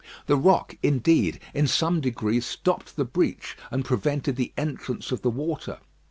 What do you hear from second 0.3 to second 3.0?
rock, indeed, in some degree stopped